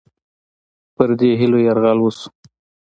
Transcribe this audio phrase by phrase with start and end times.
[0.95, 2.27] په دې هیلو یرغل وشو.